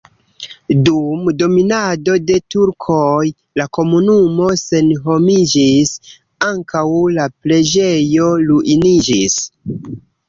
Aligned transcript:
Dum 0.85 1.27
dominado 1.41 2.15
de 2.29 2.37
turkoj 2.55 3.27
la 3.61 3.67
komunumo 3.79 4.47
senhomiĝis, 4.63 5.93
ankaŭ 6.49 6.85
la 7.19 7.29
preĝejo 7.45 8.33
ruiniĝis. 8.49 9.41